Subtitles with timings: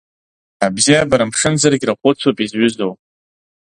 [0.65, 2.93] Абзиабара мшынзаргь рахәыцуп изҩызоу.